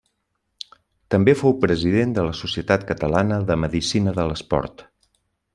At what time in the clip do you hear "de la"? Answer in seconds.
2.17-2.33